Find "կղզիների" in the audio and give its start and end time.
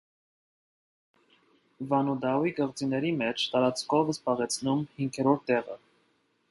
2.61-3.13